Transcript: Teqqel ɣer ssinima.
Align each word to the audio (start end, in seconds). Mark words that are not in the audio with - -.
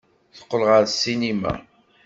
Teqqel 0.35 0.61
ɣer 0.69 0.83
ssinima. 0.91 1.53